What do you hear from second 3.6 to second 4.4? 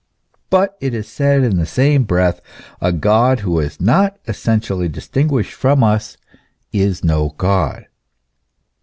not